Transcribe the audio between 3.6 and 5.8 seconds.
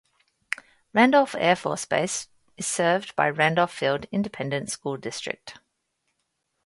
Field Independent School District.